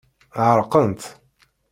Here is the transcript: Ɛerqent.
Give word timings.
Ɛerqent. 0.47 1.01